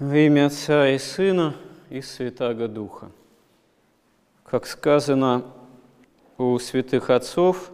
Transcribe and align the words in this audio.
Во 0.00 0.16
имя 0.16 0.46
Отца 0.46 0.88
и 0.88 0.96
Сына 0.96 1.54
и 1.90 2.00
Святаго 2.00 2.68
Духа. 2.68 3.10
Как 4.44 4.64
сказано 4.66 5.44
у 6.38 6.58
святых 6.58 7.10
отцов, 7.10 7.70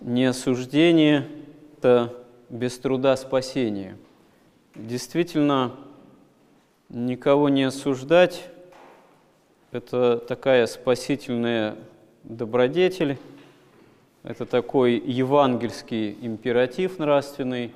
не 0.00 0.24
осуждение– 0.24 1.28
это 1.76 2.14
без 2.48 2.78
труда 2.78 3.18
спасение. 3.18 3.98
Действительно, 4.74 5.76
никого 6.88 7.50
не 7.50 7.64
осуждать– 7.64 8.48
это 9.72 10.16
такая 10.16 10.66
спасительная 10.66 11.76
добродетель, 12.24 13.18
это 14.22 14.46
такой 14.46 14.94
евангельский 14.94 16.16
императив 16.22 16.98
нравственный, 16.98 17.74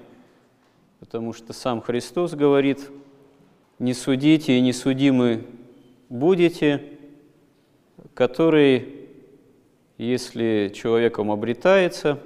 потому 0.99 1.35
что 1.35 1.53
сам 1.53 1.83
Христос 1.83 2.33
говорит– 2.33 2.89
не 3.81 3.95
судите 3.95 4.59
и 4.59 4.61
не 4.61 4.75
судимы 4.75 5.47
будете, 6.11 6.85
который, 8.13 9.09
если 9.97 10.71
человеком 10.75 11.31
обретается, 11.31 12.21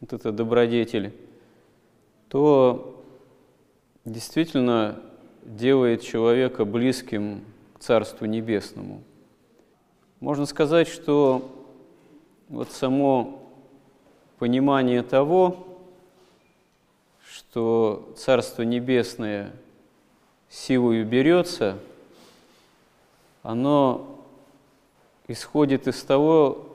вот 0.00 0.12
это 0.12 0.32
добродетель, 0.32 1.14
то 2.28 3.04
действительно 4.04 5.00
делает 5.44 6.02
человека 6.02 6.64
близким 6.64 7.44
к 7.74 7.78
Царству 7.78 8.26
Небесному. 8.26 9.04
Можно 10.18 10.46
сказать, 10.46 10.88
что 10.88 11.48
вот 12.48 12.72
само 12.72 13.52
понимание 14.40 15.04
того, 15.04 15.78
что 17.24 18.12
Царство 18.16 18.62
Небесное– 18.62 19.52
силою 20.56 21.04
берется, 21.04 21.78
оно 23.42 24.24
исходит 25.28 25.86
из 25.86 26.02
того, 26.02 26.66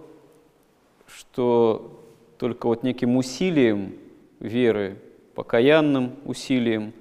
что 1.07 1.99
только 2.37 2.67
вот 2.67 2.83
неким 2.83 3.17
усилием 3.17 3.95
веры, 4.39 4.97
покаянным 5.33 6.15
усилием 6.25 6.93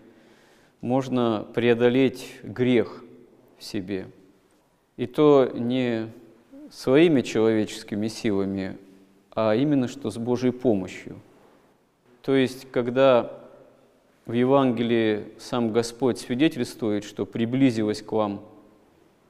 можно 0.80 1.46
преодолеть 1.54 2.34
грех 2.42 3.04
в 3.58 3.64
себе. 3.64 4.06
И 4.96 5.06
то 5.06 5.50
не 5.52 6.10
своими 6.70 7.20
человеческими 7.20 8.08
силами, 8.08 8.78
а 9.32 9.54
именно 9.54 9.86
что 9.86 10.10
с 10.10 10.16
Божьей 10.16 10.52
помощью. 10.52 11.20
То 12.22 12.34
есть, 12.34 12.70
когда 12.70 13.39
в 14.26 14.32
Евангелии 14.32 15.32
сам 15.38 15.72
Господь 15.72 16.18
свидетельствует, 16.18 17.04
что 17.04 17.26
приблизилось 17.26 18.02
к 18.02 18.12
вам 18.12 18.44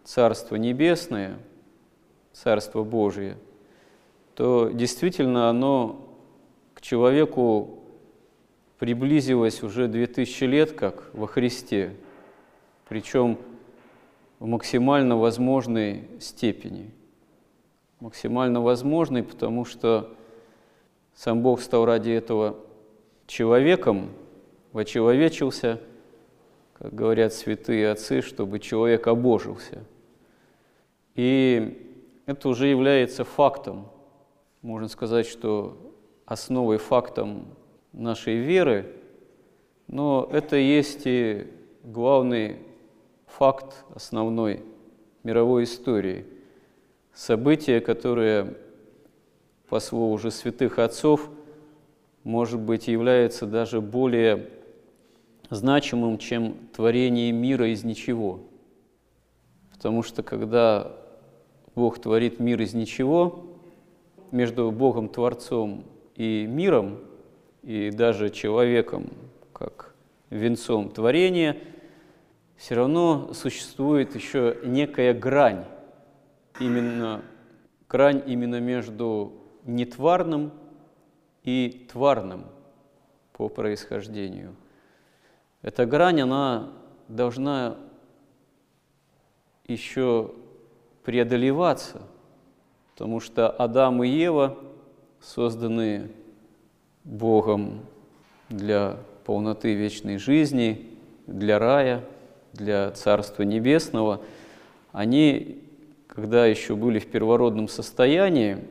Царство 0.05 0.56
Небесное, 0.56 1.38
Царство 2.32 2.84
Божие, 2.84 3.36
то 4.34 4.70
действительно 4.72 5.48
оно 5.48 6.08
к 6.74 6.80
человеку 6.80 7.80
приблизилось 8.78 9.62
уже 9.62 9.88
две 9.88 10.06
тысячи 10.06 10.44
лет, 10.44 10.72
как 10.72 11.10
во 11.12 11.27
Христе, 11.27 11.94
причем 12.88 13.38
в 14.38 14.47
максимально 14.47 15.16
возможной 15.19 16.08
степени. 16.19 16.91
Максимально 18.00 18.62
возможной, 18.62 19.22
потому 19.22 19.66
что 19.66 20.16
сам 21.14 21.42
Бог 21.42 21.60
стал 21.60 21.84
ради 21.84 22.10
этого 22.10 22.56
человеком, 23.27 24.08
вочеловечился, 24.72 25.80
как 26.74 26.94
говорят 26.94 27.32
святые 27.32 27.90
отцы, 27.90 28.22
чтобы 28.22 28.58
человек 28.58 29.06
обожился. 29.06 29.84
И 31.14 31.86
это 32.26 32.48
уже 32.48 32.68
является 32.68 33.24
фактом. 33.24 33.88
Можно 34.62 34.88
сказать, 34.88 35.26
что 35.26 35.76
основой 36.25 36.78
фактом 36.78 37.47
нашей 37.92 38.36
веры, 38.36 38.94
но 39.88 40.28
это 40.32 40.56
есть 40.56 41.03
и 41.04 41.48
главный 41.82 42.59
факт 43.26 43.84
основной 43.94 44.62
мировой 45.25 45.64
истории. 45.64 46.26
Событие, 47.12 47.80
которое, 47.80 48.54
по 49.69 49.80
слову 49.80 50.12
уже 50.12 50.30
святых 50.30 50.78
отцов, 50.78 51.28
может 52.22 52.60
быть, 52.60 52.86
является 52.86 53.47
даже 53.47 53.80
более 53.80 54.48
значимым, 55.50 56.16
чем 56.19 56.55
творение 56.72 57.33
мира 57.33 57.69
из 57.69 57.84
ничего. 57.84 58.41
Потому 59.72 60.03
что 60.03 60.22
когда 60.22 60.93
Бог 61.75 62.00
творит 62.00 62.38
мир 62.38 62.61
из 62.61 62.72
ничего, 62.72 63.47
между 64.31 64.71
Богом 64.71 65.09
Творцом 65.09 65.84
и 66.15 66.47
миром, 66.49 66.99
и 67.62 67.91
даже 67.91 68.31
человеком, 68.31 69.10
как 69.53 69.94
венцом 70.31 70.89
творения, 70.91 71.56
все 72.56 72.77
равно 72.77 73.33
существует 73.34 74.15
еще 74.15 74.59
некая 74.65 75.15
грань, 75.15 75.65
именно 76.60 77.22
грань 77.89 78.22
именно 78.27 78.60
между 78.60 79.33
нетварным 79.65 80.53
и 81.43 81.87
тварным 81.91 82.44
по 83.33 83.49
происхождению– 83.49 84.55
эта 85.62 85.84
грань, 85.84 86.22
она 86.22 86.71
должна 87.09 87.76
еще 89.66 90.32
преодолеваться, 91.04 92.03
потому 92.94 93.21
что 93.21 93.48
Адам 93.50 94.03
и 94.03 94.09
Ева 94.09 94.59
созданы 95.21 96.10
Богом 97.04 97.81
для 98.48 98.97
полноты 99.25 99.75
вечной 99.75 100.19
жизни, 100.19 100.88
для 101.26 101.59
рая, 101.59 102.04
для 102.53 102.91
Царства 102.92 103.42
Небесного. 103.42 104.21
Они, 104.92 105.62
когда 106.06 106.47
еще 106.47 106.75
были 106.75 106.98
в 106.98 107.06
первородном 107.06 107.69
состоянии, 107.69 108.65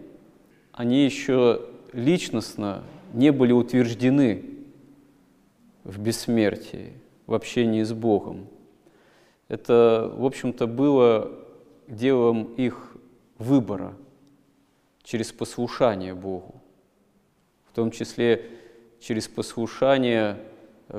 они 0.73 1.05
еще 1.05 1.61
личностно 1.93 2.83
не 3.13 3.31
были 3.31 3.51
утверждены 3.51 4.58
в 5.89 5.97
бессмертии, 5.99 6.93
в 7.25 7.33
общении 7.33 7.83
с 7.83 7.93
Богом. 7.93 8.47
Это, 9.47 10.11
в 10.15 10.23
общем-то, 10.23 10.67
было 10.67 11.31
делом 11.87 12.53
их 12.53 12.95
выбора 13.39 13.95
через 15.03 15.31
послушание 15.31 16.13
Богу, 16.13 16.61
в 17.71 17.75
том 17.75 17.89
числе 17.89 18.45
через 18.99 19.27
послушание, 19.27 20.37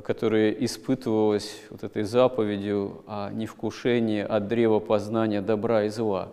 которое 0.03 0.51
испытывалось 0.51 1.63
вот 1.71 1.85
этой 1.85 2.03
заповедью 2.03 3.05
о 3.07 3.31
невкушении 3.31 4.23
от 4.23 4.49
древа 4.49 4.81
познания 4.81 5.41
добра 5.41 5.85
и 5.85 5.89
зла. 5.89 6.33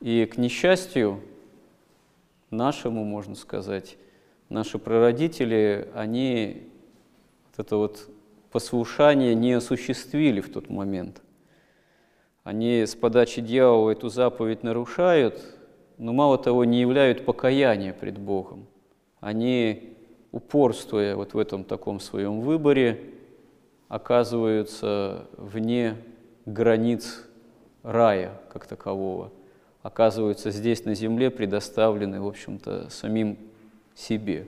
И 0.00 0.24
к 0.26 0.36
несчастью 0.36 1.20
нашему, 2.50 3.04
можно 3.04 3.36
сказать, 3.36 3.96
наши 4.48 4.78
прародители, 4.78 5.88
они 5.94 6.72
это 7.58 7.76
вот 7.76 8.08
послушание 8.50 9.34
не 9.34 9.52
осуществили 9.52 10.40
в 10.40 10.50
тот 10.52 10.70
момент. 10.70 11.22
Они 12.44 12.86
с 12.86 12.94
подачи 12.94 13.40
дьявола 13.40 13.90
эту 13.90 14.08
заповедь 14.08 14.62
нарушают, 14.62 15.42
но 15.98 16.12
мало 16.12 16.38
того, 16.38 16.64
не 16.64 16.80
являют 16.80 17.24
покаяния 17.24 17.92
пред 17.92 18.18
Богом. 18.18 18.66
Они, 19.20 19.96
упорствуя 20.30 21.16
вот 21.16 21.34
в 21.34 21.38
этом 21.38 21.64
таком 21.64 21.98
своем 21.98 22.40
выборе, 22.40 23.00
оказываются 23.88 25.26
вне 25.36 25.96
границ 26.44 27.24
рая 27.82 28.40
как 28.52 28.66
такового, 28.66 29.32
оказываются 29.82 30.50
здесь 30.50 30.84
на 30.84 30.94
земле 30.94 31.30
предоставлены, 31.30 32.20
в 32.20 32.26
общем-то, 32.26 32.90
самим 32.90 33.38
себе. 33.94 34.46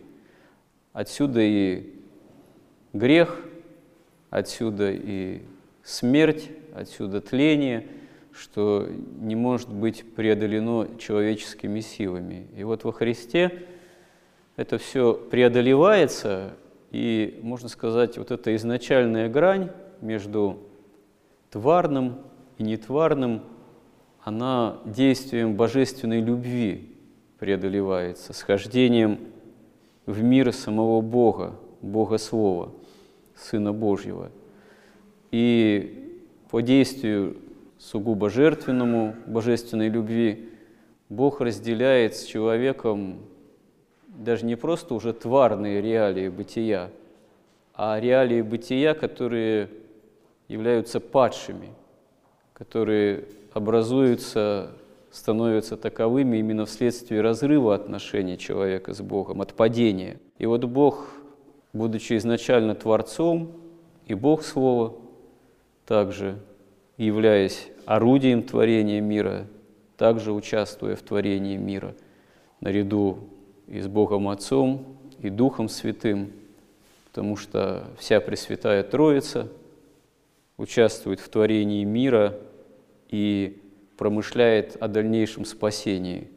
Отсюда 0.92 1.40
и 1.40 1.97
грех, 2.98 3.40
отсюда 4.30 4.90
и 4.92 5.42
смерть, 5.82 6.50
отсюда 6.74 7.20
тление, 7.20 7.86
что 8.32 8.86
не 9.20 9.34
может 9.34 9.70
быть 9.70 10.04
преодолено 10.14 10.88
человеческими 10.98 11.80
силами. 11.80 12.46
И 12.56 12.64
вот 12.64 12.84
во 12.84 12.92
Христе 12.92 13.64
это 14.56 14.78
все 14.78 15.14
преодолевается, 15.14 16.54
и, 16.90 17.38
можно 17.42 17.68
сказать, 17.68 18.18
вот 18.18 18.30
эта 18.30 18.54
изначальная 18.56 19.28
грань 19.28 19.70
между 20.00 20.58
тварным 21.50 22.18
и 22.58 22.62
нетварным, 22.62 23.42
она 24.22 24.78
действием 24.84 25.54
божественной 25.54 26.20
любви 26.20 26.94
преодолевается, 27.38 28.32
схождением 28.32 29.20
в 30.06 30.22
мир 30.22 30.52
самого 30.52 31.00
Бога, 31.00 31.54
Бога 31.80 32.18
Слова– 32.18 32.72
Сына 33.38 33.72
Божьего. 33.72 34.30
И 35.30 36.20
по 36.50 36.60
действию 36.60 37.36
сугубо 37.78 38.30
жертвенному 38.30 39.14
божественной 39.26 39.88
любви 39.88 40.50
Бог 41.08 41.40
разделяет 41.40 42.16
с 42.16 42.24
человеком 42.24 43.20
даже 44.08 44.44
не 44.44 44.56
просто 44.56 44.94
уже 44.94 45.12
тварные 45.12 45.80
реалии 45.80 46.28
бытия, 46.28 46.90
а 47.74 47.98
реалии 48.00 48.42
бытия, 48.42 48.94
которые 48.94 49.70
являются 50.48 50.98
падшими, 50.98 51.68
которые 52.52 53.26
образуются, 53.52 54.72
становятся 55.10 55.76
таковыми 55.76 56.38
именно 56.38 56.66
вследствие 56.66 57.20
разрыва 57.20 57.74
отношений 57.74 58.36
человека 58.36 58.92
с 58.92 59.00
Богом, 59.00 59.40
от 59.40 59.54
падения. 59.54 60.18
И 60.38 60.46
вот 60.46 60.64
Бог, 60.64 61.12
будучи 61.72 62.16
изначально 62.16 62.74
Творцом, 62.74 63.52
и 64.06 64.14
Бог 64.14 64.42
Слово, 64.42 64.96
также 65.86 66.38
являясь 66.96 67.68
орудием 67.86 68.42
творения 68.42 69.00
мира, 69.00 69.46
также 69.96 70.32
участвуя 70.32 70.96
в 70.96 71.02
творении 71.02 71.56
мира, 71.56 71.94
наряду 72.60 73.18
и 73.66 73.80
с 73.80 73.86
Богом 73.86 74.28
Отцом, 74.28 74.98
и 75.20 75.30
Духом 75.30 75.68
Святым, 75.68 76.32
потому 77.06 77.36
что 77.36 77.88
вся 77.98 78.20
Пресвятая 78.20 78.82
Троица 78.82 79.48
участвует 80.56 81.20
в 81.20 81.28
творении 81.28 81.84
мира 81.84 82.38
и 83.08 83.60
промышляет 83.96 84.76
о 84.76 84.88
дальнейшем 84.88 85.44
спасении 85.44 86.28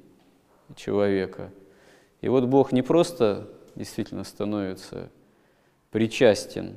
человека. 0.75 1.51
И 2.22 2.30
вот 2.30 2.45
Бог 2.45 2.72
не 2.72 2.81
просто 2.81 3.48
действительно 3.75 4.24
становится 4.24 5.10
причастен 5.92 6.76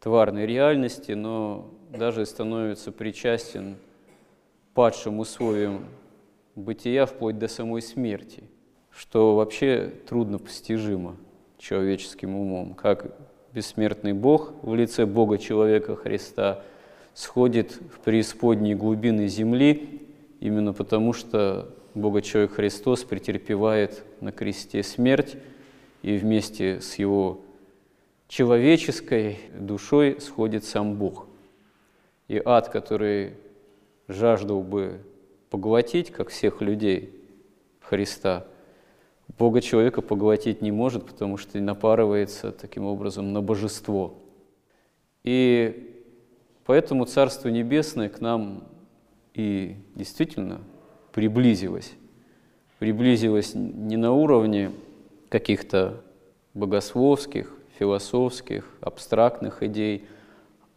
тварной 0.00 0.46
реальности, 0.46 1.12
но 1.12 1.70
даже 1.90 2.26
становится 2.26 2.92
причастен 2.92 3.76
падшим 4.74 5.18
условиям 5.18 5.86
бытия 6.54 7.06
вплоть 7.06 7.38
до 7.38 7.48
самой 7.48 7.82
смерти, 7.82 8.44
что 8.90 9.36
вообще 9.36 9.92
трудно 10.08 10.38
постижимо 10.38 11.16
человеческим 11.58 12.36
умом, 12.36 12.74
как 12.74 13.14
бессмертный 13.52 14.12
Бог 14.12 14.52
в 14.62 14.74
лице 14.74 15.06
Бога 15.06 15.38
человека 15.38 15.96
Христа 15.96 16.62
сходит 17.14 17.72
в 17.72 18.00
преисподние 18.00 18.74
глубины 18.74 19.26
земли 19.26 20.08
именно 20.40 20.72
потому, 20.72 21.12
что 21.12 21.74
Бога 21.94 22.22
человек 22.22 22.52
Христос 22.52 23.04
претерпевает 23.04 24.04
на 24.20 24.32
кресте 24.32 24.82
смерть 24.82 25.36
и 26.02 26.16
вместе 26.16 26.80
с 26.80 26.94
его 26.94 27.40
человеческой 28.30 29.40
душой 29.58 30.20
сходит 30.20 30.64
сам 30.64 30.94
Бог. 30.94 31.26
И 32.28 32.40
ад, 32.42 32.68
который 32.68 33.34
жаждал 34.06 34.62
бы 34.62 35.00
поглотить, 35.50 36.12
как 36.12 36.28
всех 36.28 36.62
людей 36.62 37.12
Христа, 37.80 38.46
Бога 39.36 39.60
человека 39.60 40.00
поглотить 40.00 40.62
не 40.62 40.70
может, 40.70 41.06
потому 41.06 41.38
что 41.38 41.58
напарывается 41.58 42.52
таким 42.52 42.84
образом 42.84 43.32
на 43.32 43.42
божество. 43.42 44.14
И 45.24 45.92
поэтому 46.64 47.06
Царство 47.06 47.48
Небесное 47.48 48.08
к 48.08 48.20
нам 48.20 48.62
и 49.34 49.74
действительно 49.96 50.60
приблизилось. 51.12 51.92
Приблизилось 52.78 53.56
не 53.56 53.96
на 53.96 54.12
уровне 54.12 54.70
каких-то 55.28 56.00
богословских, 56.54 57.56
философских, 57.80 58.66
абстрактных 58.82 59.62
идей, 59.62 60.04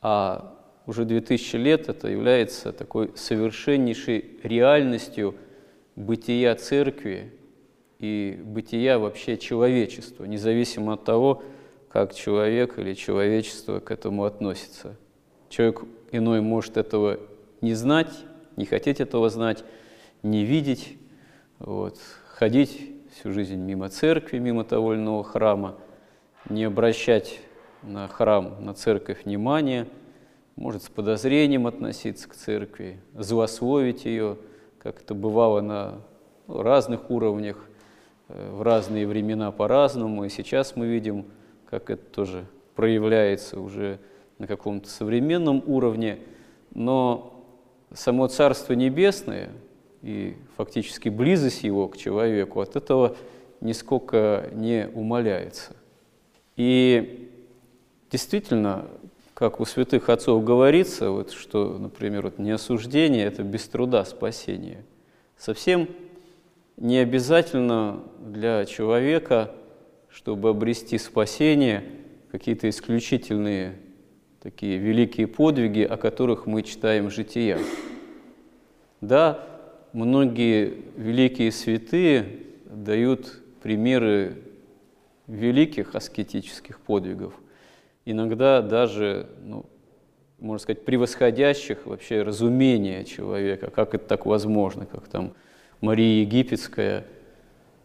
а 0.02 0.58
уже 0.86 1.04
2000 1.04 1.58
лет 1.58 1.90
это 1.90 2.08
является 2.08 2.72
такой 2.72 3.12
совершеннейшей 3.16 4.40
реальностью 4.42 5.36
бытия 5.98 6.56
церкви 6.56 7.34
и 8.00 8.42
бытия 8.46 9.00
вообще 9.00 9.38
человечества, 9.38 10.24
независимо 10.24 10.94
от 10.94 11.04
того, 11.04 11.44
как 11.90 12.16
человек 12.16 12.80
или 12.80 12.94
человечество 12.94 13.80
к 13.80 13.92
этому 13.92 14.24
относится. 14.24 14.96
Человек 15.50 15.84
иной 16.14 16.40
может 16.40 16.78
этого 16.78 17.20
не 17.60 17.74
знать, 17.74 18.14
не 18.56 18.66
хотеть 18.66 19.02
этого 19.02 19.30
знать, 19.30 19.66
не 20.24 20.46
видеть, 20.46 20.98
вот, 21.60 22.00
ходить 22.30 22.92
всю 23.14 23.34
жизнь 23.34 23.58
мимо 23.58 23.90
церкви, 23.90 24.40
мимо 24.40 24.64
того 24.64 24.94
или 24.94 25.02
иного 25.02 25.26
храма– 25.26 25.78
не 26.50 26.66
обращать 26.66 27.40
на 27.82 28.08
храм, 28.08 28.64
на 28.64 28.74
церковь 28.74 29.26
внимания, 29.26 29.88
может 30.56 30.84
с 30.84 30.90
подозрением 30.90 31.68
относиться 31.68 32.30
к 32.30 32.36
церкви, 32.36 33.00
злословить 33.14 34.06
ее, 34.06 34.38
как 34.78 35.02
это 35.02 35.14
бывало 35.14 35.62
на 35.62 36.02
разных 36.48 37.10
уровнях, 37.10 37.58
э, 38.30 38.52
в 38.52 38.62
разные 38.62 39.08
времена 39.08 39.52
по-разному. 39.52 40.26
И 40.26 40.30
сейчас 40.30 40.76
мы 40.76 40.88
видим, 40.88 41.26
как 41.70 41.90
это 41.90 42.04
тоже 42.04 42.46
проявляется 42.76 43.60
уже 43.60 44.00
на 44.38 44.48
каком-то 44.48 44.90
современном 44.90 45.64
уровне. 45.66 46.20
Но 46.74 47.46
само 47.94 48.28
Царство 48.28 48.74
Небесное 48.74 49.50
и 50.02 50.36
фактически 50.58 51.10
близость 51.10 51.64
его 51.64 51.88
к 51.88 51.98
человеку 51.98 52.60
от 52.60 52.76
этого 52.76 53.16
нисколько 53.62 54.50
не 54.54 54.90
умаляется. 54.94 55.76
И 56.56 57.30
действительно, 58.12 58.86
как 59.34 59.60
у 59.60 59.66
святых 59.66 60.10
отцов 60.10 60.44
говорится, 60.44 61.10
вот, 61.10 61.32
что, 61.32 61.78
например, 61.78 62.24
вот, 62.24 62.40
не 62.40 62.52
осуждение– 62.52 63.26
это 63.26 63.44
без 63.44 63.68
труда 63.68 64.06
спасение. 64.06 64.84
Совсем 65.38 65.90
не 66.78 66.98
обязательно 66.98 68.04
для 68.20 68.66
человека, 68.66 69.52
чтобы 70.10 70.50
обрести 70.50 70.98
спасение, 70.98 71.84
какие-то 72.32 72.70
исключительные 72.70 73.76
такие 74.42 74.78
великие 74.78 75.28
подвиги, 75.28 75.82
о 75.82 75.98
которых 75.98 76.46
мы 76.46 76.64
читаем 76.64 77.08
в 77.08 77.14
житиях. 77.14 77.62
Да, 79.02 79.48
многие 79.94 80.84
великие 80.98 81.52
святые 81.52 82.40
дают 82.66 83.42
примеры 83.62 84.38
великих 85.34 85.96
аскетических 85.96 86.80
подвигов, 86.80 87.34
иногда 88.06 88.62
даже, 88.62 89.30
ну, 89.42 89.66
можно 90.40 90.62
сказать, 90.62 90.86
превосходящих 90.86 91.86
вообще 91.86 92.22
разумение 92.22 93.06
человека, 93.06 93.72
как 93.72 93.96
это 93.96 94.06
так 94.06 94.26
возможно, 94.26 94.86
как 94.86 95.08
там 95.08 95.34
Мария 95.82 96.22
Египетская 96.22 97.06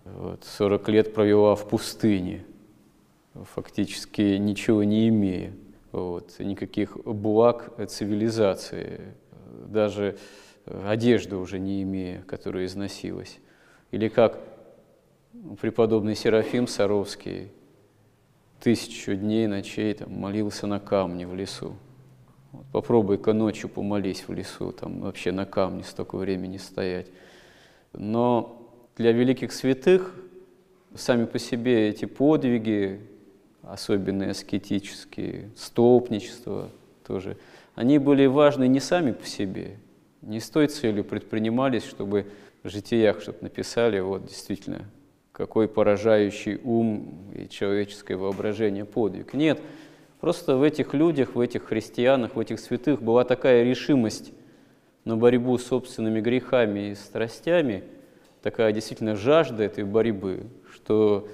вот, 0.04 0.44
40 0.44 0.88
лет 0.88 1.14
провела 1.14 1.54
в 1.54 1.68
пустыне, 1.68 2.44
фактически 3.34 4.36
ничего 4.36 4.84
не 4.84 5.08
имея, 5.08 5.52
вот, 5.92 6.38
никаких 6.38 6.96
благ 7.04 7.72
цивилизации, 7.88 9.14
даже 9.66 10.16
одежды 10.66 11.36
уже 11.36 11.58
не 11.58 11.82
имея, 11.82 12.22
которая 12.22 12.66
износилась. 12.66 13.38
Или 13.90 14.08
как 14.08 14.38
преподобный 15.60 16.14
Серафим 16.14 16.66
Саровский 16.66 17.50
тысячу 18.60 19.14
дней, 19.14 19.46
ночей 19.46 19.94
там, 19.94 20.12
молился 20.12 20.66
на 20.66 20.80
камне 20.80 21.26
в 21.26 21.34
лесу. 21.34 21.76
Вот 22.52 22.66
попробуй-ка 22.72 23.32
ночью 23.32 23.68
помолись 23.68 24.26
в 24.26 24.32
лесу, 24.32 24.72
там 24.72 25.00
вообще 25.00 25.32
на 25.32 25.44
камне 25.46 25.84
столько 25.84 26.16
времени 26.16 26.56
стоять. 26.56 27.06
Но 27.92 28.70
для 28.96 29.12
великих 29.12 29.52
святых 29.52 30.14
сами 30.94 31.26
по 31.26 31.38
себе 31.38 31.88
эти 31.88 32.06
подвиги, 32.06 33.00
особенно 33.62 34.30
аскетические, 34.30 35.50
столпничество 35.56 36.70
тоже, 37.06 37.36
они 37.74 37.98
были 37.98 38.26
важны 38.26 38.66
не 38.66 38.80
сами 38.80 39.12
по 39.12 39.24
себе, 39.24 39.78
не 40.22 40.40
с 40.40 40.50
той 40.50 40.66
целью 40.66 41.04
предпринимались, 41.04 41.84
чтобы 41.84 42.26
в 42.64 42.68
житиях 42.68 43.20
что-то 43.20 43.44
написали, 43.44 44.00
вот 44.00 44.26
действительно 44.26 44.84
какой 45.38 45.68
поражающий 45.68 46.60
ум 46.64 47.32
и 47.32 47.48
человеческое 47.48 48.16
воображение 48.16 48.84
подвиг. 48.84 49.34
Нет, 49.34 49.60
просто 50.20 50.56
в 50.56 50.64
этих 50.64 50.94
людях, 50.94 51.36
в 51.36 51.40
этих 51.40 51.66
христианах, 51.66 52.34
в 52.34 52.40
этих 52.40 52.58
святых 52.58 53.00
была 53.00 53.22
такая 53.22 53.62
решимость 53.62 54.32
на 55.04 55.16
борьбу 55.16 55.56
с 55.56 55.64
собственными 55.64 56.20
грехами 56.20 56.90
и 56.90 56.94
страстями, 56.96 57.84
такая 58.42 58.72
действительно 58.72 59.14
жажда 59.14 59.62
этой 59.62 59.84
борьбы, 59.84 60.46
что 60.72 61.28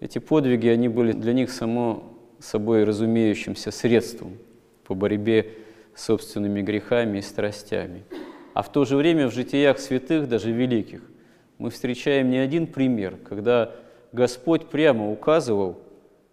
эти 0.00 0.18
подвиги, 0.18 0.66
они 0.66 0.88
были 0.88 1.12
для 1.12 1.34
них 1.34 1.50
само 1.50 2.16
собой 2.38 2.84
разумеющимся 2.84 3.70
средством 3.70 4.38
по 4.86 4.94
борьбе 4.94 5.52
с 5.94 6.06
собственными 6.06 6.62
грехами 6.62 7.18
и 7.18 7.22
страстями. 7.22 8.04
А 8.54 8.62
в 8.62 8.72
то 8.72 8.86
же 8.86 8.96
время 8.96 9.28
в 9.28 9.34
житиях 9.34 9.78
святых, 9.78 10.30
даже 10.30 10.50
великих, 10.50 11.02
мы 11.60 11.68
встречаем 11.68 12.30
не 12.30 12.38
один 12.38 12.66
пример, 12.66 13.18
когда 13.18 13.72
Господь 14.12 14.66
прямо 14.66 15.12
указывал 15.12 15.76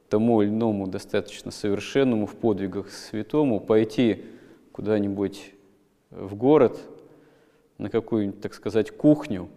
тому 0.08 0.42
или 0.42 0.50
иному 0.50 0.88
достаточно 0.88 1.52
совершенному 1.52 2.26
в 2.26 2.36
подвигах 2.36 2.90
святому 2.90 3.60
пойти 3.60 4.24
куда-нибудь 4.72 5.52
в 6.12 6.34
город 6.36 6.80
на 7.78 7.90
какую-нибудь, 7.90 8.40
так 8.40 8.54
сказать, 8.54 8.92
кухню, 8.92 9.50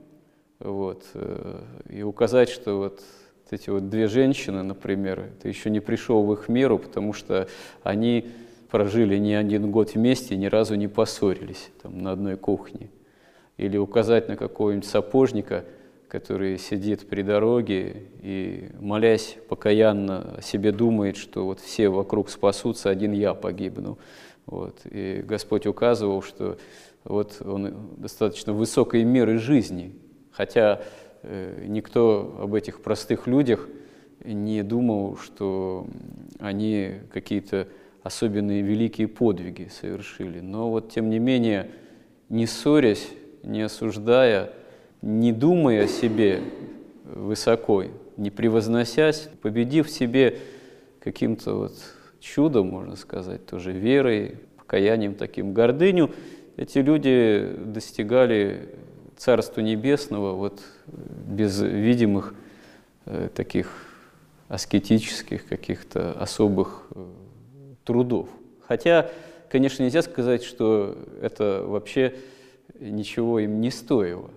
вот, 0.58 1.04
э, 1.14 1.62
и 1.88 2.02
указать, 2.02 2.48
что 2.48 2.78
вот 2.78 3.00
эти 3.50 3.70
вот 3.70 3.88
две 3.88 4.08
женщины, 4.08 4.64
например, 4.64 5.30
ты 5.40 5.48
еще 5.48 5.70
не 5.70 5.78
пришел 5.78 6.24
в 6.24 6.32
их 6.32 6.48
меру, 6.48 6.80
потому 6.80 7.12
что 7.12 7.46
они 7.84 8.26
прожили 8.72 9.18
не 9.18 9.34
один 9.34 9.70
год 9.70 9.94
вместе 9.94 10.36
ни 10.36 10.46
разу 10.46 10.74
не 10.74 10.88
поссорились 10.88 11.70
там, 11.80 12.02
на 12.02 12.10
одной 12.10 12.36
кухне. 12.36 12.90
Или 13.60 13.76
указать 13.76 14.26
на 14.26 14.36
какого-нибудь 14.36 14.88
сапожника, 14.88 15.66
который 16.08 16.56
сидит 16.56 17.06
при 17.06 17.20
дороге 17.20 18.04
и, 18.22 18.70
молясь 18.80 19.36
покаянно, 19.50 20.36
о 20.38 20.40
себе 20.40 20.72
думает, 20.72 21.18
что 21.18 21.44
вот 21.44 21.60
все 21.60 21.90
вокруг 21.90 22.30
спасутся, 22.30 22.88
один 22.88 23.12
я 23.12 23.34
погибну. 23.34 23.98
Вот. 24.46 24.80
И 24.90 25.22
Господь 25.26 25.66
указывал, 25.66 26.22
что 26.22 26.56
вот 27.04 27.42
он 27.44 27.74
достаточно 27.98 28.54
высокой 28.54 29.04
меры 29.04 29.36
жизни, 29.36 29.94
хотя 30.32 30.80
э, 31.22 31.66
никто 31.66 32.38
об 32.40 32.54
этих 32.54 32.80
простых 32.80 33.26
людях 33.26 33.68
не 34.24 34.62
думал, 34.62 35.18
что 35.18 35.86
они 36.38 36.94
какие-то 37.12 37.68
особенные 38.02 38.62
великие 38.62 39.06
подвиги 39.06 39.68
совершили. 39.68 40.40
Но 40.40 40.70
вот 40.70 40.90
тем 40.90 41.10
не 41.10 41.18
менее, 41.18 41.70
не 42.30 42.46
ссорясь, 42.46 43.06
не 43.42 43.62
осуждая, 43.62 44.52
не 45.02 45.32
думая 45.32 45.84
о 45.84 45.88
себе 45.88 46.40
высоко, 47.04 47.84
не 48.16 48.30
превозносясь, 48.30 49.28
победив 49.42 49.88
в 49.88 49.90
себе 49.90 50.38
каким-то 51.00 51.54
вот 51.54 51.72
чудом, 52.20 52.68
можно 52.68 52.96
сказать, 52.96 53.46
тоже 53.46 53.72
верой, 53.72 54.36
покаянием 54.56 55.14
таким, 55.14 55.52
гордыню, 55.54 56.10
эти 56.56 56.78
люди 56.78 57.56
достигали 57.64 58.68
Царства 59.16 59.60
Небесного 59.60 60.34
вот 60.34 60.60
без 60.86 61.60
видимых 61.60 62.34
э, 63.06 63.28
таких 63.34 63.86
аскетических 64.48 65.46
каких-то 65.46 66.12
особых 66.12 66.86
э, 66.94 67.06
трудов. 67.84 68.28
Хотя, 68.66 69.10
конечно, 69.48 69.82
нельзя 69.82 70.02
сказать, 70.02 70.42
что 70.42 70.96
это 71.22 71.64
вообще 71.66 72.14
ничего 72.80 73.38
им 73.38 73.60
не 73.60 73.70
стоило. 73.70 74.30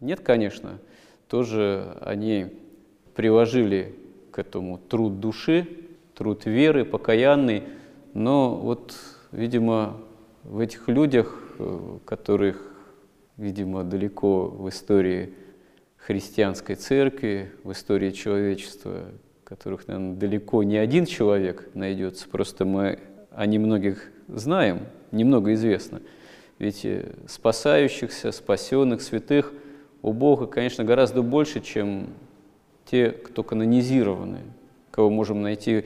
Нет, 0.00 0.20
конечно, 0.20 0.78
тоже 1.28 1.96
они 2.00 2.52
приложили 3.14 3.94
к 4.30 4.38
этому 4.38 4.78
труд 4.78 5.20
души, 5.20 5.66
труд 6.14 6.46
веры, 6.46 6.84
покаянный, 6.84 7.64
но 8.14 8.54
вот, 8.54 8.94
видимо, 9.32 9.96
в 10.44 10.60
этих 10.60 10.88
людях, 10.88 11.38
э, 11.58 11.98
которых, 12.04 12.74
видимо, 13.36 13.84
далеко 13.84 14.46
в 14.46 14.68
истории 14.68 15.34
христианской 15.96 16.76
церкви, 16.76 17.52
в 17.64 17.72
истории 17.72 18.10
человечества, 18.10 19.06
которых, 19.44 19.88
наверное, 19.88 20.16
далеко 20.16 20.62
не 20.62 20.76
один 20.76 21.06
человек 21.06 21.68
найдется, 21.74 22.28
просто 22.28 22.64
мы 22.64 22.98
о 23.30 23.46
немногих 23.46 24.10
знаем, 24.28 24.86
немного 25.12 25.52
известно. 25.54 26.00
Ведь 26.58 26.86
спасающихся, 27.26 28.32
спасенных, 28.32 29.02
святых 29.02 29.52
у 30.02 30.12
Бога, 30.12 30.46
конечно, 30.46 30.84
гораздо 30.84 31.22
больше, 31.22 31.60
чем 31.60 32.08
те, 32.86 33.10
кто 33.10 33.42
канонизированы, 33.42 34.40
кого 34.90 35.10
можем 35.10 35.42
найти, 35.42 35.84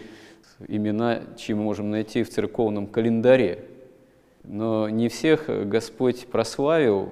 имена, 0.69 1.23
чьи 1.37 1.55
мы 1.55 1.63
можем 1.63 1.91
найти 1.91 2.23
в 2.23 2.31
церковном 2.31 2.87
календаре. 2.87 3.65
Но 4.45 4.89
не 4.89 5.09
всех 5.09 5.49
Господь 5.69 6.27
прославил, 6.27 7.11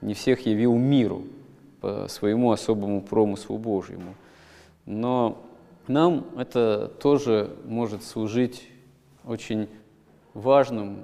не 0.00 0.14
всех 0.14 0.46
явил 0.46 0.76
миру 0.76 1.24
по 1.80 2.06
своему 2.08 2.52
особому 2.52 3.02
промыслу 3.02 3.58
Божьему. 3.58 4.14
Но 4.86 5.42
нам 5.88 6.26
это 6.38 6.92
тоже 7.00 7.56
может 7.64 8.04
служить 8.04 8.68
очень 9.24 9.68
важным 10.34 10.98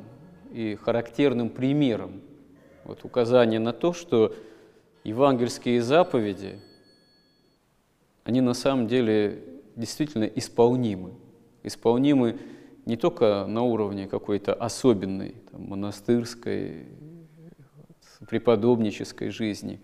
и 0.53 0.77
характерным 0.77 1.51
примером. 1.51 2.21
Вот 2.85 3.05
указание 3.05 3.61
на 3.61 3.73
то, 3.73 3.93
что 3.93 4.35
евангельские 5.05 5.83
заповеди, 5.83 6.59
они 8.25 8.41
на 8.41 8.55
самом 8.55 8.87
деле 8.87 9.43
действительно 9.77 10.25
исполнимы. 10.25 11.13
Исполнимы 11.63 12.39
не 12.87 12.97
только 12.97 13.47
на 13.47 13.63
уровне 13.63 14.07
какой-то 14.07 14.55
особенной 14.55 15.35
там, 15.51 15.69
монастырской, 15.69 16.87
преподобнической 18.29 19.31
жизни, 19.31 19.81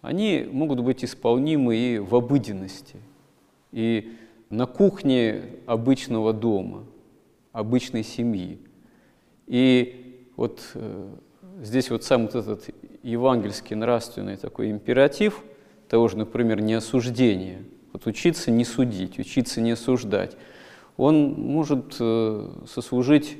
они 0.00 0.46
могут 0.50 0.80
быть 0.80 1.04
исполнимы 1.04 1.76
и 1.76 1.98
в 1.98 2.14
обыденности, 2.14 2.96
и 3.72 4.12
на 4.50 4.66
кухне 4.66 5.42
обычного 5.66 6.32
дома, 6.32 6.84
обычной 7.52 8.04
семьи. 8.04 8.58
И 9.46 10.30
вот 10.36 10.62
э, 10.74 11.14
здесь 11.62 11.90
вот 11.90 12.04
сам 12.04 12.22
вот 12.22 12.34
этот 12.34 12.68
евангельский 13.02 13.76
нравственный 13.76 14.36
такой 14.36 14.70
императив 14.70 15.42
того 15.88 16.08
же, 16.08 16.16
например, 16.16 16.60
не 16.60 16.74
осуждение, 16.74 17.64
вот 17.92 18.06
учиться 18.06 18.50
не 18.50 18.64
судить, 18.64 19.18
учиться 19.18 19.60
не 19.60 19.72
осуждать, 19.72 20.36
он 20.96 21.32
может 21.32 21.96
э, 22.00 22.50
сослужить 22.66 23.36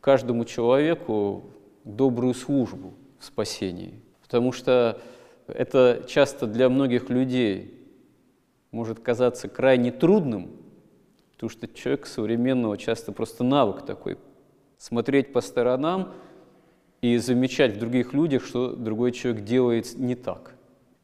каждому 0.00 0.44
человеку 0.44 1.44
добрую 1.84 2.34
службу 2.34 2.94
в 3.18 3.24
спасении. 3.24 3.94
Потому 4.22 4.52
что 4.52 5.00
это 5.46 6.04
часто 6.08 6.46
для 6.46 6.68
многих 6.68 7.08
людей 7.08 7.74
может 8.72 8.98
казаться 9.00 9.48
крайне 9.48 9.92
трудным, 9.92 10.50
потому 11.34 11.48
что 11.48 11.68
человек 11.68 12.06
современного 12.06 12.76
часто 12.76 13.12
просто 13.12 13.44
навык 13.44 13.86
такой– 13.86 14.18
смотреть 14.78 15.32
по 15.32 15.40
сторонам 15.40 16.12
и 17.02 17.16
замечать 17.18 17.74
в 17.74 17.78
других 17.78 18.12
людях, 18.12 18.44
что 18.44 18.70
другой 18.70 19.12
человек 19.12 19.44
делает 19.44 19.96
не 19.98 20.14
так. 20.14 20.54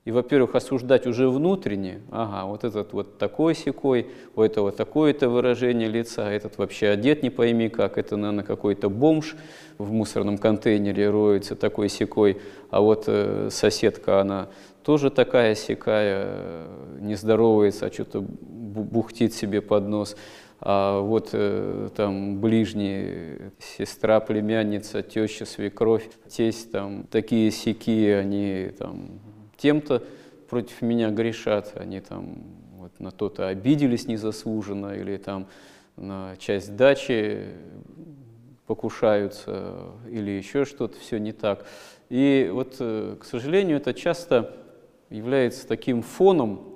И, 0.04 0.11
во-первых, 0.11 0.54
осуждать 0.54 1.07
уже 1.07 1.31
внутренне, 1.31 2.02
ага, 2.11 2.45
вот 2.47 2.62
этот 2.62 2.93
вот 2.93 3.16
такой 3.16 3.54
секой, 3.54 4.09
у 4.37 4.43
этого 4.43 4.71
такое-то 4.71 5.31
выражение 5.31 5.88
лица, 5.88 6.31
этот 6.31 6.59
вообще 6.59 6.88
одет 6.88 7.23
не 7.23 7.31
пойми 7.31 7.71
как, 7.71 7.97
это, 7.97 8.16
наверное, 8.16 8.45
какой-то 8.45 8.90
бомж 8.90 9.35
в 9.78 9.90
мусорном 9.93 10.37
контейнере 10.37 11.09
роется 11.09 11.57
такой 11.57 11.88
секой, 11.88 12.38
а 12.71 12.83
вот 12.83 13.04
э, 13.07 13.49
соседка, 13.50 14.21
она 14.21 14.49
тоже 14.83 15.11
такая 15.11 15.54
секая, 15.54 16.26
э, 16.26 16.99
не 17.00 17.14
здоровается, 17.14 17.87
а 17.87 17.93
что-то 17.93 18.21
бухтит 18.21 19.33
себе 19.33 19.62
под 19.62 19.88
нос. 19.88 20.16
А 20.61 21.00
вот 21.00 21.30
э, 21.32 21.90
там 21.94 22.40
ближние, 22.40 23.52
сестра, 23.58 24.20
племянница, 24.20 25.02
теща, 25.02 25.44
свекровь, 25.44 26.08
тесть, 26.28 26.73
там 26.73 27.04
такие 27.04 27.50
сики, 27.50 28.08
они 28.08 28.70
там 28.78 29.20
тем-то 29.56 30.02
против 30.49 30.82
меня 30.82 31.11
грешат, 31.11 31.73
они 31.76 32.00
там 32.00 32.38
вот 32.76 32.99
на 32.99 33.11
то-то 33.11 33.49
обиделись 33.49 34.06
незаслуженно 34.06 34.94
или 34.94 35.16
там 35.16 35.46
на 35.96 36.37
часть 36.38 36.76
дачи 36.76 37.44
покушаются 38.66 39.92
или 40.08 40.30
еще 40.30 40.64
что-то, 40.64 40.99
все 40.99 41.18
не 41.18 41.32
так. 41.32 41.66
И 42.08 42.49
вот, 42.52 42.76
э, 42.78 43.16
к 43.20 43.25
сожалению, 43.25 43.78
это 43.78 43.92
часто 43.92 44.56
является 45.11 45.66
таким 45.66 46.02
фоном, 46.02 46.74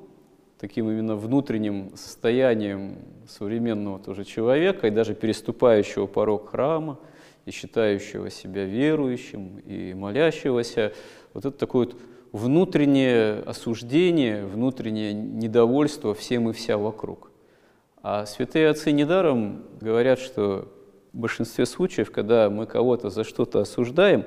таким 0.59 0.91
именно 0.91 1.15
внутренним 1.15 1.97
состоянием 1.97 2.99
современного 3.29 3.99
тоже 3.99 4.25
человека 4.25 4.89
и 4.89 4.91
даже 4.91 5.15
переступающего 5.15 6.07
порог 6.07 6.51
храма 6.51 6.99
и 7.47 7.51
считающего 7.51 8.31
себя 8.31 8.65
верующим 8.65 9.59
и 9.65 9.95
молящегося. 9.95 10.93
Вот 11.33 11.45
это 11.45 11.57
такое 11.57 11.87
вот 11.87 11.97
внутреннее 12.33 13.41
осуждение, 13.41 14.45
внутреннее 14.45 15.13
недовольство 15.15 16.15
всем 16.15 16.51
и 16.51 16.53
вся 16.53 16.77
вокруг. 16.77 17.31
А 18.03 18.27
святые 18.27 18.69
отцы 18.69 18.93
недаром 18.93 19.65
говорят, 19.81 20.19
что 20.19 20.69
в 21.13 21.19
большинстве 21.19 21.67
случаев, 21.67 22.11
когда 22.11 22.51
мы 22.51 22.67
кого-то 22.67 23.11
за 23.11 23.25
что-то 23.25 23.61
осуждаем, 23.61 24.25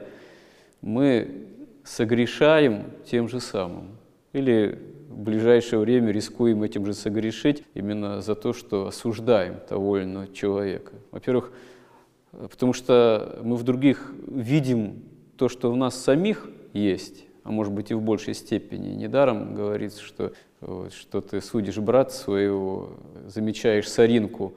мы 0.82 1.48
согрешаем 1.84 2.86
тем 3.06 3.28
же 3.28 3.40
самым. 3.40 3.98
Или 4.34 4.80
в 5.12 5.20
ближайшее 5.20 5.80
время 5.80 6.12
рискуем 6.12 6.64
этим 6.64 6.86
же 6.86 6.94
согрешить 6.94 7.64
именно 7.74 8.22
за 8.22 8.36
то, 8.36 8.54
что 8.54 8.88
осуждаем 8.88 9.56
того 9.68 9.98
или 9.98 10.06
иного 10.06 10.28
человека. 10.28 10.94
Во-первых, 11.12 11.52
потому 12.32 12.74
что 12.74 13.40
мы 13.44 13.56
в 13.56 13.64
других 13.64 14.14
видим 14.28 15.04
то, 15.38 15.50
что 15.50 15.72
в 15.72 15.76
нас 15.76 16.02
самих 16.02 16.50
есть, 16.74 17.26
а 17.44 17.52
может 17.52 17.74
быть 17.74 17.92
и 17.92 17.94
в 17.94 18.02
большей 18.02 18.34
степени. 18.34 18.94
Недаром 18.94 19.54
говорится, 19.54 20.02
что, 20.02 20.34
вот, 20.62 20.94
что 20.94 21.22
ты 21.22 21.42
судишь 21.42 21.78
брат 21.78 22.14
своего, 22.14 22.92
замечаешь 23.28 23.90
соринку 23.90 24.54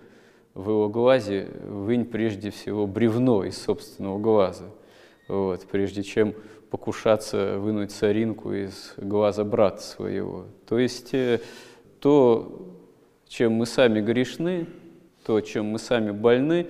в 0.55 0.71
его 0.71 0.89
глазе, 0.89 1.49
вынь 1.67 2.05
прежде 2.05 2.51
всего 2.51 2.87
бревно 2.87 3.45
из 3.45 3.59
собственного 3.59 4.19
глаза. 4.19 4.67
вот, 5.27 5.67
прежде 5.71 6.03
чем 6.03 6.35
покушаться 6.75 7.61
вынуть 7.61 7.93
соринку 7.93 8.53
из 8.53 8.95
глаза 8.97 9.45
брата 9.45 9.81
своего. 9.81 10.47
То 10.67 10.81
есть 10.81 11.15
э, 11.15 11.39
то, 12.01 12.69
чем 13.29 13.53
мы 13.53 13.65
сами 13.65 14.01
грешны, 14.01 14.67
то, 15.25 15.41
чем 15.41 15.67
мы 15.67 15.79
сами 15.79 16.11
больны, 16.11 16.67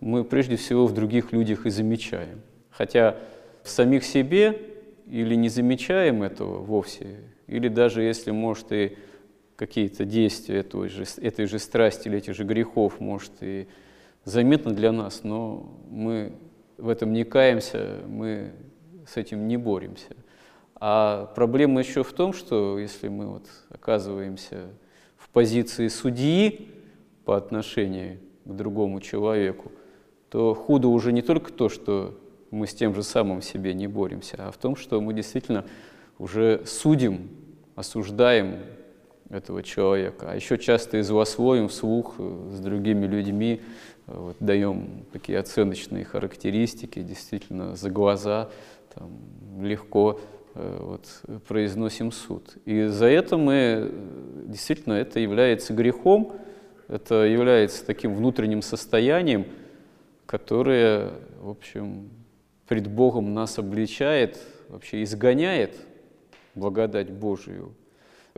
мы 0.00 0.24
прежде 0.24 0.56
всего 0.56 0.86
в 0.86 0.92
других 0.92 1.32
людях 1.32 1.64
и 1.64 1.70
замечаем. 1.70 2.42
Хотя 2.68 3.16
в 3.62 3.70
самих 3.70 4.04
себе 4.04 4.60
или 5.06 5.34
не 5.34 5.48
замечаем 5.48 6.22
этого 6.22 6.58
вовсе, 6.58 7.16
или 7.46 7.68
даже 7.68 8.02
если, 8.02 8.32
может, 8.32 8.70
и 8.70 8.98
какие-то 9.56 10.04
действия 10.04 10.58
этой 10.58 10.90
же, 10.90 11.04
этой 11.22 11.46
же 11.46 11.58
страсти 11.58 12.08
или 12.08 12.18
этих 12.18 12.34
же 12.34 12.44
грехов, 12.44 13.00
может, 13.00 13.32
и 13.40 13.66
заметно 14.24 14.74
для 14.74 14.92
нас, 14.92 15.24
но 15.24 15.74
мы 15.88 16.34
в 16.76 16.90
этом 16.90 17.14
не 17.14 17.24
каемся, 17.24 18.00
мы 18.06 18.52
с 19.08 19.16
этим 19.16 19.48
не 19.48 19.56
боремся. 19.56 20.16
А 20.80 21.32
проблема 21.34 21.80
еще 21.80 22.04
в 22.04 22.12
том, 22.12 22.32
что 22.32 22.78
если 22.78 23.08
мы 23.08 23.26
вот 23.26 23.44
оказываемся 23.70 24.66
в 25.16 25.28
позиции 25.30 25.88
судьи 25.88 26.70
по 27.24 27.36
отношению 27.36 28.18
к 28.44 28.52
другому 28.52 29.00
человеку, 29.00 29.72
то 30.30 30.54
худо 30.54 30.88
уже 30.88 31.12
не 31.12 31.22
только 31.22 31.52
то, 31.52 31.68
что 31.68 32.18
мы 32.50 32.66
с 32.66 32.74
тем 32.74 32.94
же 32.94 33.02
самым 33.02 33.42
себе 33.42 33.74
не 33.74 33.86
боремся, 33.86 34.36
а 34.38 34.52
в 34.52 34.56
том, 34.56 34.76
что 34.76 35.00
мы 35.00 35.14
действительно 35.14 35.64
уже 36.18 36.62
судим, 36.64 37.28
осуждаем 37.74 38.58
этого 39.30 39.62
человека. 39.62 40.30
А 40.30 40.36
еще 40.36 40.58
часто 40.58 40.98
и 40.98 41.02
злословим 41.02 41.68
вслух 41.68 42.14
э, 42.18 42.50
с 42.54 42.60
другими 42.60 43.06
людьми, 43.06 43.60
э, 44.06 44.12
вот, 44.16 44.36
даем 44.40 45.04
такие 45.12 45.38
оценочные 45.38 46.04
характеристики, 46.04 47.02
действительно 47.02 47.76
за 47.76 47.90
глаза 47.90 48.48
там, 48.98 49.64
легко 49.64 50.20
э, 50.54 50.78
вот, 50.80 51.22
произносим 51.46 52.12
суд. 52.12 52.56
И 52.64 52.86
за 52.86 53.06
это 53.06 53.36
мы, 53.36 53.90
действительно, 54.46 54.94
это 54.94 55.20
является 55.20 55.72
грехом, 55.72 56.32
это 56.88 57.24
является 57.24 57.84
таким 57.84 58.14
внутренним 58.14 58.62
состоянием, 58.62 59.46
которое, 60.26 61.12
в 61.40 61.50
общем, 61.50 62.10
пред 62.66 62.88
Богом 62.88 63.34
нас 63.34 63.58
обличает, 63.58 64.38
вообще 64.68 65.02
изгоняет 65.02 65.74
благодать 66.54 67.10
Божию 67.10 67.74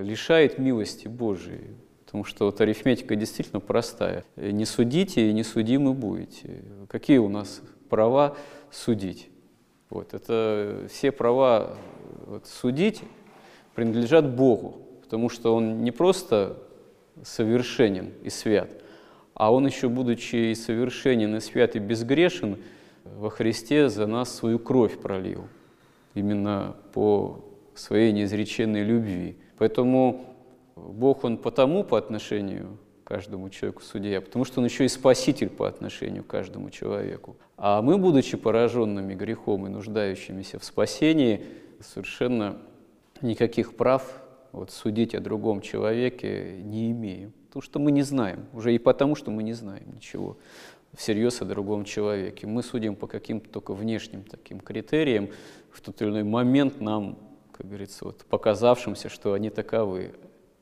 лишает 0.03 0.59
милости 0.59 1.09
Божией. 1.09 1.77
Потому 2.05 2.25
что 2.25 2.47
вот 2.47 2.61
арифметика 2.61 3.15
действительно 3.15 3.61
простая. 3.61 4.25
Не 4.37 4.65
судите 4.65 5.29
и 5.29 5.33
не 5.33 5.45
судимы 5.45 5.95
будете. 5.95 6.65
Какие 6.89 7.19
у 7.19 7.29
нас 7.29 7.63
права 7.89 8.37
судить? 8.71 9.29
Вот, 9.91 10.15
это 10.15 10.87
все 10.89 11.11
права 11.11 11.77
вот, 12.27 12.47
судить 12.47 13.03
принадлежат 13.75 14.33
Богу, 14.35 14.79
потому 15.03 15.29
что 15.29 15.55
Он 15.55 15.83
не 15.83 15.91
просто 15.91 16.57
совершенен 17.25 18.13
и 18.23 18.31
свят, 18.31 18.71
а 19.35 19.53
Он 19.53 19.67
еще, 19.67 19.89
будучи 19.89 20.53
и 20.53 20.55
совершенен, 20.55 21.37
и 21.37 21.41
свят, 21.41 21.75
и 21.75 21.81
безгрешен, 21.81 22.59
во 23.05 23.31
Христе 23.31 23.89
за 23.89 24.07
нас 24.07 24.33
свою 24.33 24.61
кровь 24.61 24.99
пролил, 24.99 25.49
именно 26.15 26.77
по 26.93 27.45
своей 27.75 28.13
неизреченной 28.13 28.85
любви. 28.85 29.37
Поэтому 29.59 30.25
Бог, 30.77 31.25
Он 31.25 31.37
потому 31.37 31.83
по 31.83 31.99
отношению 31.99 32.79
каждому 33.11 33.51
человеку 33.51 33.83
судья, 33.83 34.21
потому 34.21 34.45
что 34.45 34.61
Он 34.61 34.67
еще 34.67 34.85
и 34.85 34.89
спаситель 34.89 35.49
по 35.49 35.67
отношению 35.67 36.23
к 36.23 36.29
каждому 36.29 36.71
человеку. 36.71 37.37
А 37.57 37.83
мы, 37.83 37.99
будучи 37.99 38.37
пораженными 38.37 39.15
грехом 39.15 39.67
и 39.67 39.69
нуждающимися 39.69 40.61
в 40.61 40.65
спасении, 40.65 41.45
совершенно 41.81 42.59
никаких 43.21 43.75
прав 43.75 44.23
вот, 44.53 44.71
судить 44.71 45.17
о 45.17 45.21
другом 45.21 45.61
человеке 45.61 46.61
не 46.63 46.93
имеем. 46.93 47.33
Потому 47.49 47.63
что 47.63 47.81
мы 47.81 47.91
не 47.91 48.03
знаем, 48.03 48.47
уже 48.53 48.73
и 48.73 48.79
потому, 48.79 49.17
что 49.17 49.33
мы 49.33 49.43
не 49.43 49.55
знаем 49.55 49.93
ничего 49.93 50.39
всерьез 50.95 51.43
о 51.43 51.47
другом 51.47 51.85
человеке. 51.85 52.47
Мы 52.47 52.63
судим 52.63 52.95
по 52.95 53.09
каким-то 53.09 53.51
только 53.51 53.75
внешним 53.75 54.23
таким 54.23 54.61
критериям. 54.61 55.31
В 55.73 55.81
тот 55.81 56.01
или 56.01 56.11
иной 56.11 56.23
момент 56.23 56.81
нам 56.81 57.19
как 57.61 57.69
говорится, 57.69 58.07
вот, 58.07 58.25
показавшимся, 58.25 59.11
что 59.11 59.35
они 59.35 59.51
таковы. 59.51 60.15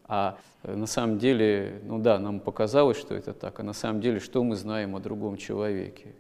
А 0.09 0.39
на 0.65 0.87
самом 0.87 1.19
деле, 1.19 1.81
ну 1.85 1.99
да, 1.99 2.19
нам 2.19 2.41
показалось, 2.41 2.97
что 2.97 3.15
это 3.15 3.35
так, 3.35 3.61
а 3.61 3.63
на 3.63 3.75
самом 3.75 4.01
деле, 4.01 4.19
что 4.19 4.43
мы 4.43 4.57
знаем 4.57 4.97
о 4.97 5.01
другом 5.01 5.37
человеке? 5.37 6.15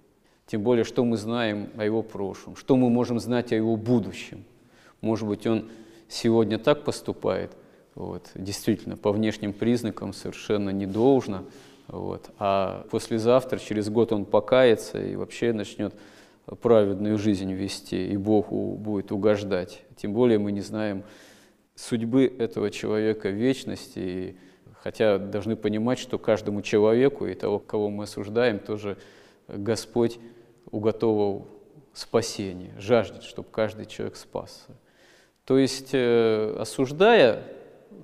Тем 0.46 0.62
более, 0.62 0.84
что 0.84 1.04
мы 1.04 1.16
знаем 1.16 1.70
о 1.76 1.84
его 1.84 2.02
прошлом, 2.02 2.54
что 2.54 2.76
мы 2.76 2.90
можем 2.90 3.18
знать 3.18 3.52
о 3.52 3.56
его 3.56 3.76
будущем. 3.76 4.44
Может 5.00 5.26
быть, 5.26 5.46
он 5.46 5.70
сегодня 6.08 6.58
так 6.58 6.84
поступает, 6.84 7.56
вот, 7.94 8.30
действительно, 8.34 8.96
по 8.96 9.10
внешним 9.12 9.52
признакам 9.52 10.12
совершенно 10.12 10.70
не 10.70 10.86
должно, 10.86 11.44
вот, 11.86 12.30
а 12.38 12.86
послезавтра, 12.90 13.58
через 13.58 13.88
год 13.88 14.12
он 14.12 14.26
покается 14.26 15.02
и 15.02 15.16
вообще 15.16 15.52
начнет 15.52 15.94
праведную 16.60 17.18
жизнь 17.18 17.52
вести, 17.52 18.10
и 18.10 18.16
Богу 18.16 18.74
будет 18.74 19.12
угождать. 19.12 19.82
Тем 19.96 20.12
более 20.12 20.38
мы 20.38 20.52
не 20.52 20.60
знаем 20.60 21.04
судьбы 21.78 22.26
этого 22.26 22.70
человека 22.70 23.28
вечности, 23.28 23.98
и, 23.98 24.36
хотя 24.82 25.18
должны 25.18 25.54
понимать, 25.54 25.98
что 25.98 26.18
каждому 26.18 26.60
человеку 26.62 27.26
и 27.26 27.34
того, 27.34 27.60
кого 27.60 27.88
мы 27.88 28.04
осуждаем, 28.04 28.58
тоже 28.58 28.98
Господь 29.46 30.18
уготовил 30.70 31.46
спасение, 31.94 32.74
жаждет, 32.78 33.22
чтобы 33.22 33.48
каждый 33.50 33.86
человек 33.86 34.16
спасся. 34.16 34.76
То 35.44 35.56
есть, 35.56 35.90
э, 35.92 36.56
осуждая, 36.58 37.42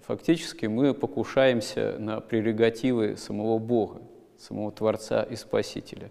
фактически 0.06 0.66
мы 0.66 0.94
покушаемся 0.94 1.96
на 1.98 2.20
прерогативы 2.20 3.16
самого 3.16 3.58
Бога, 3.58 4.00
самого 4.38 4.70
Творца 4.72 5.22
и 5.22 5.37
Спасителя, 5.37 6.10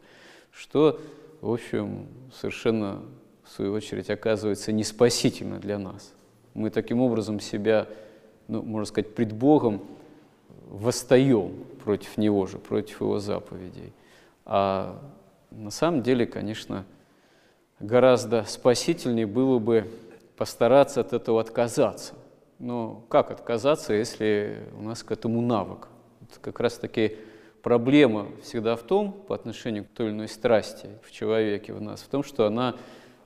что 0.51 0.99
в 1.43 1.51
общем, 1.51 2.07
совершенно, 2.33 3.03
в 3.43 3.51
свою 3.51 3.73
очередь, 3.73 4.09
оказывается 4.09 4.71
не 4.71 4.85
спасительно 4.85 5.59
для 5.59 5.77
нас. 5.77 6.13
Мы 6.53 6.69
таким 6.69 7.01
образом 7.01 7.39
себя, 7.39 7.87
ну, 8.47 8.61
можно 8.61 8.85
сказать, 8.85 9.13
пред 9.15 9.33
Богом 9.33 9.81
восстаем 10.67 11.53
против 11.83 12.17
Него 12.17 12.45
же, 12.45 12.57
против 12.57 13.01
Его 13.01 13.19
заповедей. 13.19 13.93
А 14.45 14.99
на 15.51 15.71
самом 15.71 16.03
деле, 16.03 16.25
конечно, 16.25 16.85
гораздо 17.79 18.43
спасительнее 18.45 19.27
было 19.27 19.59
бы 19.59 19.89
постараться 20.37 21.01
от 21.01 21.13
этого 21.13 21.41
отказаться. 21.41 22.13
Но 22.59 23.03
как 23.09 23.31
отказаться, 23.31 23.93
если 23.93 24.59
у 24.77 24.83
нас 24.83 25.03
к 25.03 25.11
этому 25.11 25.41
навык? 25.41 25.87
Это 26.21 26.39
как 26.39 26.59
раз-таки 26.59 27.17
проблема 27.61 28.27
всегда 28.43 28.75
в 28.75 28.83
том, 28.83 29.11
по 29.11 29.35
отношению 29.35 29.85
к 29.85 29.89
той 29.89 30.07
или 30.07 30.13
иной 30.13 30.27
страсти 30.27 30.89
в 31.03 31.11
человеке 31.11 31.73
в 31.73 31.81
нас, 31.81 32.01
в 32.01 32.07
том, 32.07 32.23
что 32.23 32.45
она 32.45 32.75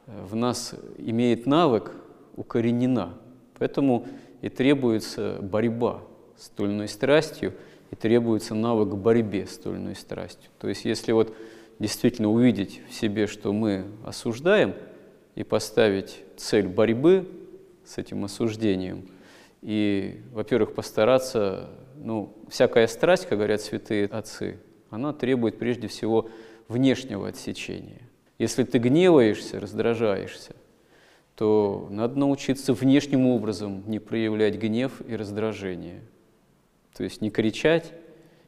э, 0.05 0.23
в 0.23 0.35
нас 0.35 0.75
имеет 0.97 1.45
навык 1.45 1.91
укоренена. 2.37 3.17
Поэтому 3.59 4.07
и 4.41 4.47
требуется 4.47 5.39
борьба 5.41 6.01
с 6.37 6.49
иной 6.57 6.87
страстью, 6.87 7.53
и 7.91 7.95
требуется 7.95 8.55
навык 8.55 8.95
борьбе 8.95 9.45
с 9.47 9.59
иной 9.65 9.95
страстью. 9.95 10.49
То 10.59 10.69
есть 10.69 10.85
если 10.85 11.11
вот 11.11 11.35
действительно 11.79 12.29
увидеть 12.29 12.81
в 12.89 12.93
себе, 12.93 13.27
что 13.27 13.51
мы 13.51 13.85
осуждаем, 14.05 14.73
и 15.35 15.43
поставить 15.43 16.23
цель 16.35 16.67
борьбы 16.67 17.27
с 17.85 17.99
этим 17.99 18.25
осуждением, 18.25 19.07
и, 19.61 20.21
во-первых, 20.33 20.73
постараться 20.73 21.69
ну, 21.95 22.33
всякая 22.49 22.87
страсть, 22.87 23.27
как 23.27 23.37
говорят 23.37 23.61
святые 23.61 24.07
отцы, 24.07 24.59
она 24.89 25.13
требует 25.13 25.59
прежде 25.59 25.87
всего 25.87 26.29
внешнего 26.67 27.27
отсечения. 27.27 28.01
Если 28.39 28.63
ты 28.63 28.79
гневаешься, 28.79 29.59
раздражаешься, 29.59 30.55
то 31.37 31.87
надо 31.91 32.17
научиться 32.17 32.73
внешним 32.73 33.27
образом 33.27 33.83
не 33.85 33.99
проявлять 33.99 34.55
гнев 34.55 35.03
и 35.07 35.15
раздражение. 35.15 36.01
То 36.95 37.03
есть 37.03 37.21
не 37.21 37.29
кричать, 37.29 37.93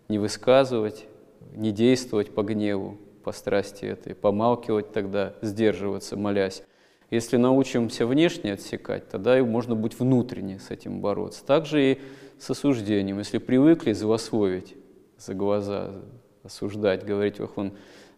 не 0.08 0.18
высказывать, 0.18 1.06
не 1.54 1.72
действовать 1.72 2.34
по 2.34 2.42
гневу, 2.42 2.98
по 3.24 3.32
страсти 3.32 3.86
этой, 3.86 4.16
помалкивать 4.16 4.92
тогда, 4.92 5.36
сдерживаться, 5.44 6.18
молясь. 6.18 6.64
Если 7.12 7.38
научимся 7.38 8.08
внешне 8.08 8.54
отсекать, 8.54 9.08
тогда 9.08 9.38
и 9.38 9.44
можно 9.44 9.76
быть 9.76 10.00
внутренне 10.00 10.60
с 10.60 10.72
этим 10.72 11.00
бороться. 11.00 11.46
Также 11.46 11.92
и 11.92 12.00
с 12.40 12.50
осуждением. 12.50 13.20
Если 13.20 13.38
привыкли 13.38 13.94
злословить 13.94 14.76
за 15.20 15.36
глаза, 15.36 15.92
осуждать, 16.44 17.06
говорить, 17.06 17.40
ох, 17.40 17.56
он 17.56 17.74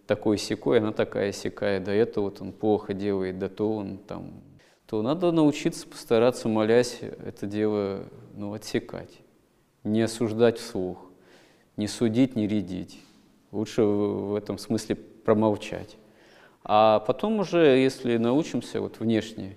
такой 0.08 0.38
секой, 0.38 0.80
она 0.80 0.94
такая 0.94 1.34
секая, 1.34 1.82
да 1.82 1.94
это 1.94 2.22
вот 2.22 2.40
он 2.40 2.54
плохо 2.54 2.94
делает, 2.94 3.38
да 3.38 3.50
то 3.50 3.76
он 3.76 3.98
там, 3.98 4.42
то 4.92 5.02
надо 5.02 5.32
научиться 5.32 5.88
постараться, 5.88 6.50
молясь, 6.50 7.00
это 7.02 7.48
дело 7.48 8.10
ну, 8.36 8.52
отсекать, 8.52 9.22
не 9.86 10.02
осуждать 10.02 10.60
вслух, 10.60 10.98
не 11.78 11.88
судить, 11.88 12.36
не 12.36 12.46
рядить. 12.46 13.00
Лучше 13.54 13.84
в 13.84 14.36
этом 14.36 14.58
смысле 14.58 14.98
промолчать. 14.98 15.96
А 16.66 17.00
потом 17.00 17.40
уже, 17.40 17.78
если 17.78 18.18
научимся 18.18 18.82
вот 18.82 19.00
внешне 19.00 19.56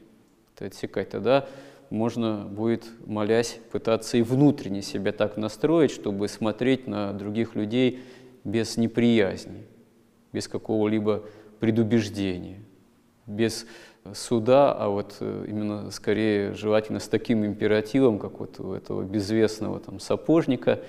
это 0.54 0.66
отсекать, 0.66 1.10
тогда 1.10 1.48
можно 1.90 2.44
будет, 2.48 2.84
молясь, 3.04 3.58
пытаться 3.72 4.16
и 4.16 4.22
внутренне 4.22 4.82
себя 4.82 5.10
так 5.10 5.36
настроить, 5.36 5.90
чтобы 5.90 6.28
смотреть 6.28 6.86
на 6.86 7.12
других 7.12 7.56
людей 7.56 8.04
без 8.44 8.76
неприязни, 8.76 9.66
без 10.32 10.46
какого-либо 10.46 11.24
предубеждения, 11.58 12.60
без 13.26 13.66
суда, 14.12 14.72
а 14.72 14.88
вот 14.88 15.16
э, 15.20 15.46
именно 15.48 15.90
скорее 15.90 16.52
желательно 16.52 17.00
с 17.00 17.08
таким 17.08 17.44
императивом, 17.44 18.18
как 18.18 18.38
вот 18.38 18.60
у 18.60 18.72
этого 18.72 19.02
безвестного 19.02 19.80
там 19.80 19.98
сапожника, 19.98 20.80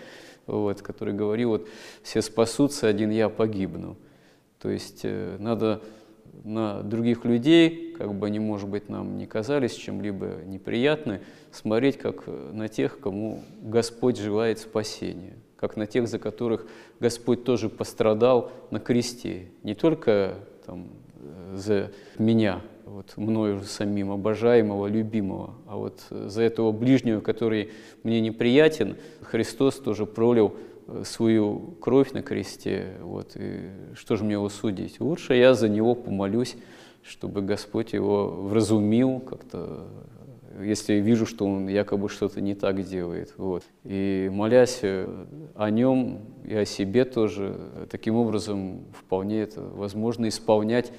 вот, 0.47 0.81
который 0.81 1.13
говорил, 1.13 1.49
вот 1.49 1.67
все 2.03 2.21
спасутся, 2.21 2.87
один 2.87 3.09
я 3.11 3.29
погибну. 3.29 3.95
То 4.59 4.69
есть 4.69 5.01
э, 5.03 5.37
надо 5.39 5.81
на 6.43 6.83
других 6.83 7.23
людей, 7.23 7.93
как 7.97 8.13
бы 8.13 8.27
они, 8.27 8.39
может 8.39 8.67
быть, 8.67 8.89
нам 8.89 9.17
не 9.17 9.25
казались 9.25 9.73
чем-либо 9.73 10.41
неприятны, 10.45 11.21
смотреть 11.51 11.97
как 11.97 12.25
на 12.27 12.67
тех, 12.67 12.99
кому 12.99 13.43
Господь 13.61 14.17
желает 14.17 14.59
спасения, 14.59 15.37
как 15.55 15.77
на 15.77 15.87
тех, 15.87 16.07
за 16.07 16.19
которых 16.19 16.67
Господь 16.99 17.45
тоже 17.45 17.69
пострадал 17.69 18.51
на 18.71 18.79
кресте, 18.79 19.47
не 19.63 19.73
только 19.73 20.35
там, 20.65 20.89
э, 21.19 21.55
за 21.55 21.91
меня, 22.17 22.61
вот, 22.95 23.13
мною 23.17 23.61
самим 23.61 24.11
обожаемого, 24.11 24.87
любимого, 24.87 25.55
а 25.67 25.77
вот 25.77 26.01
за 26.09 26.41
этого 26.41 26.71
ближнего, 26.71 27.21
который 27.21 27.71
мне 28.03 28.21
неприятен, 28.21 28.97
Христос 29.21 29.75
тоже 29.75 30.05
пролил 30.05 30.55
Э, 30.87 31.03
свою 31.03 31.75
кровь 31.81 32.11
на 32.11 32.21
кресте, 32.21 32.93
вот, 33.01 33.31
и 33.35 33.69
что 33.95 34.15
же 34.17 34.23
мне 34.23 34.33
его 34.33 34.49
судить? 34.49 34.99
Лучше 34.99 35.33
я 35.33 35.55
за 35.55 35.67
него 35.67 35.95
помолюсь, 35.95 36.55
чтобы 37.01 37.41
Господь 37.41 37.93
его 37.93 38.27
вразумил 38.27 39.19
как-то, 39.19 39.87
если 40.61 40.95
вижу, 40.95 41.25
что 41.25 41.45
он 41.45 41.67
якобы 41.67 42.07
что-то 42.07 42.39
не 42.39 42.53
так 42.53 42.83
делает. 42.83 43.33
Вот. 43.37 43.63
И 43.83 44.29
молясь 44.31 44.79
э, 44.83 45.07
о 45.55 45.71
нем 45.71 46.19
и 46.43 46.53
о 46.53 46.65
себе 46.65 47.03
тоже, 47.03 47.57
таким 47.89 48.15
образом 48.15 48.85
вполне 48.93 49.41
это 49.41 49.61
возможно 49.61 50.27
исполнять 50.27 50.91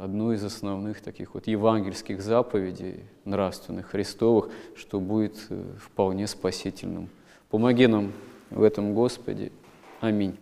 одну 0.00 0.32
из 0.32 0.44
основных 0.44 1.00
таких 1.00 1.34
вот 1.34 1.46
евангельских 1.46 2.22
заповедей 2.22 3.04
нравственных, 3.24 3.88
христовых, 3.88 4.50
что 4.76 5.00
будет 5.00 5.36
э, 5.50 5.62
вполне 5.78 6.26
спасительным. 6.26 7.08
Помоги 7.50 7.86
нам 7.86 8.12
в 8.50 8.62
этом 8.62 8.94
Господе. 8.94 9.50
Аминь. 10.00 10.36